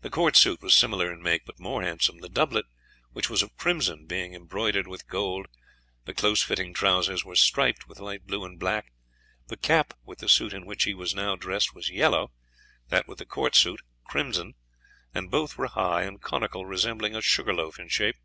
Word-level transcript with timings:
The 0.00 0.08
court 0.08 0.34
suit 0.34 0.62
was 0.62 0.74
similar 0.74 1.12
in 1.12 1.20
make, 1.20 1.44
but 1.44 1.60
more 1.60 1.82
handsome 1.82 2.20
the 2.20 2.28
doublet, 2.30 2.64
which 3.12 3.28
was 3.28 3.42
of 3.42 3.54
crimson, 3.58 4.06
being 4.06 4.32
embroidered 4.32 4.88
with 4.88 5.06
gold; 5.08 5.46
the 6.06 6.14
closely 6.14 6.48
fitting 6.56 6.72
trousers 6.72 7.22
were 7.22 7.36
striped 7.36 7.86
with 7.86 8.00
light 8.00 8.26
blue 8.26 8.46
and 8.46 8.58
black; 8.58 8.94
the 9.48 9.58
cap 9.58 9.92
with 10.02 10.20
the 10.20 10.28
suit 10.30 10.54
in 10.54 10.64
which 10.64 10.84
he 10.84 10.94
was 10.94 11.14
now 11.14 11.36
dressed 11.36 11.74
was 11.74 11.90
yellow, 11.90 12.32
that 12.88 13.06
with 13.06 13.18
the 13.18 13.26
court 13.26 13.54
suit 13.54 13.82
crimson, 14.04 14.54
and 15.12 15.30
both 15.30 15.58
were 15.58 15.66
high 15.66 16.04
and 16.04 16.22
conical, 16.22 16.64
resembling 16.64 17.14
a 17.14 17.20
sugar 17.20 17.52
loaf 17.52 17.78
in 17.78 17.88
shape. 17.88 18.16